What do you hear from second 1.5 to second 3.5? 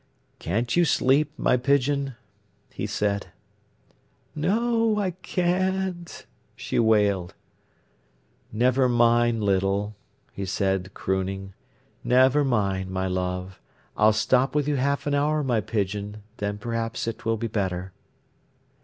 pigeon?" he said.